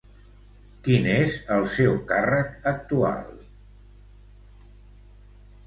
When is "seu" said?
1.73-1.93